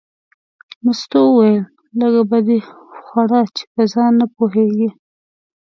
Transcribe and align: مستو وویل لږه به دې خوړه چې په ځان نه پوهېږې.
مستو 0.83 1.19
وویل 1.27 1.63
لږه 1.99 2.23
به 2.29 2.37
دې 2.47 2.59
خوړه 3.05 3.41
چې 3.55 3.63
په 3.73 3.81
ځان 3.93 4.11
نه 4.21 4.25
پوهېږې. 4.35 4.89